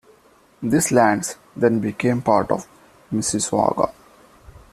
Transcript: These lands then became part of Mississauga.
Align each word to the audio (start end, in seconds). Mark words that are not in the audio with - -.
These 0.63 0.91
lands 0.91 1.35
then 1.55 1.79
became 1.79 2.23
part 2.23 2.49
of 2.49 2.67
Mississauga. 3.13 3.93